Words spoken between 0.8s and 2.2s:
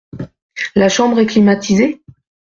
chambre est climatisée?